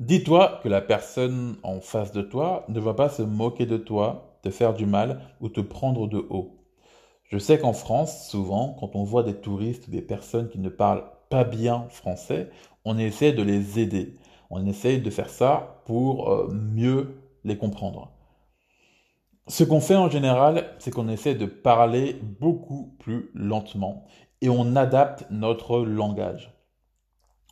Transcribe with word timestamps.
Dis-toi 0.00 0.60
que 0.62 0.68
la 0.68 0.80
personne 0.80 1.56
en 1.62 1.80
face 1.80 2.12
de 2.12 2.22
toi 2.22 2.64
ne 2.68 2.80
va 2.80 2.94
pas 2.94 3.08
se 3.08 3.22
moquer 3.22 3.66
de 3.66 3.76
toi, 3.76 4.38
te 4.42 4.50
faire 4.50 4.74
du 4.74 4.86
mal 4.86 5.20
ou 5.40 5.48
te 5.48 5.60
prendre 5.60 6.06
de 6.06 6.24
haut. 6.30 6.58
Je 7.24 7.38
sais 7.38 7.58
qu'en 7.58 7.72
France, 7.72 8.28
souvent, 8.28 8.76
quand 8.80 8.94
on 8.94 9.04
voit 9.04 9.22
des 9.22 9.34
touristes 9.34 9.88
ou 9.88 9.90
des 9.90 10.00
personnes 10.00 10.48
qui 10.48 10.58
ne 10.60 10.68
parlent 10.68 11.04
pas 11.28 11.44
bien 11.44 11.86
français, 11.90 12.48
on 12.84 12.96
essaie 12.96 13.32
de 13.32 13.42
les 13.42 13.80
aider. 13.80 14.16
On 14.50 14.66
essaie 14.66 14.98
de 14.98 15.10
faire 15.10 15.28
ça 15.28 15.82
pour 15.84 16.30
euh, 16.30 16.48
mieux 16.48 17.18
comprendre. 17.56 18.12
Ce 19.46 19.64
qu'on 19.64 19.80
fait 19.80 19.96
en 19.96 20.10
général, 20.10 20.74
c'est 20.78 20.90
qu'on 20.90 21.08
essaie 21.08 21.34
de 21.34 21.46
parler 21.46 22.20
beaucoup 22.40 22.94
plus 22.98 23.30
lentement 23.34 24.04
et 24.42 24.50
on 24.50 24.76
adapte 24.76 25.26
notre 25.30 25.78
langage. 25.80 26.52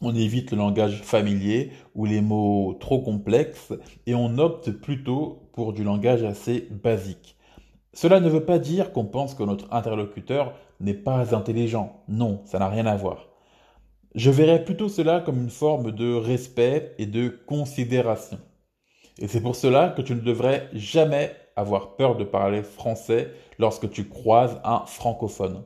On 0.03 0.15
évite 0.15 0.51
le 0.51 0.59
langage 0.59 1.01
familier 1.03 1.73
ou 1.95 2.05
les 2.05 2.21
mots 2.21 2.77
trop 2.79 3.01
complexes 3.01 3.73
et 4.07 4.15
on 4.15 4.37
opte 4.37 4.71
plutôt 4.71 5.49
pour 5.55 5.73
du 5.73 5.85
langage 5.85 6.23
assez 6.23 6.69
basique. 6.71 7.37
Cela 7.95 8.21
ne 8.21 8.29
veut 8.29 8.45
pas 8.45 8.59
dire 8.59 8.93
qu'on 8.93 9.07
pense 9.07 9.35
que 9.35 9.43
notre 9.43 9.73
interlocuteur 9.73 10.53
n'est 10.81 10.93
pas 10.93 11.35
intelligent. 11.35 12.03
Non, 12.09 12.43
ça 12.45 12.59
n'a 12.59 12.69
rien 12.69 12.85
à 12.85 12.95
voir. 12.95 13.29
Je 14.15 14.31
verrais 14.31 14.65
plutôt 14.65 14.91
cela 14.91 15.21
comme 15.21 15.41
une 15.41 15.51
forme 15.51 15.93
de 15.93 16.13
respect 16.13 16.95
et 16.99 17.07
de 17.07 17.29
considération. 17.29 18.39
Et 19.21 19.29
c'est 19.29 19.41
pour 19.41 19.57
cela 19.57 19.91
que 19.91 20.03
tu 20.03 20.15
ne 20.15 20.21
devrais 20.21 20.69
jamais 20.75 21.35
avoir 21.57 21.97
peur 21.97 22.17
de 22.17 22.25
parler 22.25 22.63
français 22.63 23.33
lorsque 23.59 23.91
tu 23.91 24.09
croises 24.09 24.61
un 24.63 24.85
francophone. 24.87 25.63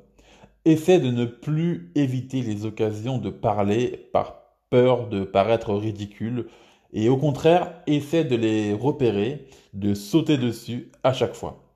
Essaie 0.64 1.00
de 1.00 1.10
ne 1.10 1.24
plus 1.24 1.90
éviter 1.94 2.42
les 2.42 2.64
occasions 2.64 3.18
de 3.18 3.30
parler 3.30 4.08
par 4.12 4.36
peur 4.70 5.08
de 5.08 5.24
paraître 5.24 5.74
ridicule 5.74 6.46
et 6.92 7.08
au 7.08 7.16
contraire, 7.16 7.72
essaie 7.86 8.24
de 8.24 8.36
les 8.36 8.72
repérer, 8.72 9.46
de 9.74 9.94
sauter 9.94 10.38
dessus 10.38 10.90
à 11.04 11.12
chaque 11.12 11.34
fois. 11.34 11.69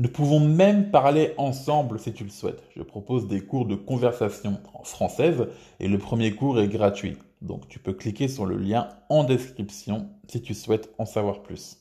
Nous 0.00 0.08
pouvons 0.08 0.40
même 0.40 0.90
parler 0.90 1.34
ensemble 1.36 1.98
si 1.98 2.14
tu 2.14 2.24
le 2.24 2.30
souhaites. 2.30 2.62
Je 2.74 2.82
propose 2.82 3.28
des 3.28 3.42
cours 3.42 3.66
de 3.66 3.74
conversation 3.74 4.58
en 4.72 4.82
française 4.82 5.48
et 5.78 5.88
le 5.88 5.98
premier 5.98 6.34
cours 6.34 6.58
est 6.58 6.68
gratuit. 6.68 7.18
Donc 7.42 7.68
tu 7.68 7.78
peux 7.78 7.92
cliquer 7.92 8.26
sur 8.26 8.46
le 8.46 8.56
lien 8.56 8.88
en 9.10 9.24
description 9.24 10.08
si 10.26 10.40
tu 10.40 10.54
souhaites 10.54 10.88
en 10.96 11.04
savoir 11.04 11.42
plus. 11.42 11.76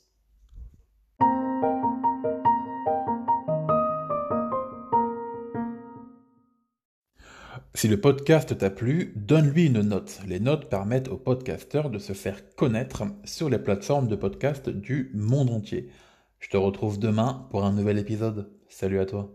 Si 7.73 7.87
le 7.87 8.01
podcast 8.01 8.57
t'a 8.57 8.69
plu, 8.69 9.13
donne-lui 9.15 9.67
une 9.67 9.79
note. 9.79 10.19
Les 10.27 10.41
notes 10.41 10.69
permettent 10.69 11.07
aux 11.07 11.15
podcasteurs 11.15 11.89
de 11.89 11.99
se 11.99 12.11
faire 12.11 12.53
connaître 12.57 13.03
sur 13.23 13.49
les 13.49 13.59
plateformes 13.59 14.09
de 14.09 14.17
podcast 14.17 14.67
du 14.67 15.09
monde 15.13 15.51
entier. 15.51 15.89
Je 16.39 16.49
te 16.49 16.57
retrouve 16.57 16.99
demain 16.99 17.47
pour 17.51 17.63
un 17.65 17.71
nouvel 17.71 17.97
épisode. 17.97 18.51
Salut 18.67 18.99
à 18.99 19.05
toi. 19.05 19.31